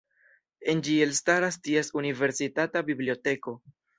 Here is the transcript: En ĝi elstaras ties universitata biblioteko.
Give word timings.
En 0.71 0.79
ĝi 0.87 0.95
elstaras 1.05 1.59
ties 1.67 1.93
universitata 2.01 2.83
biblioteko. 2.91 3.57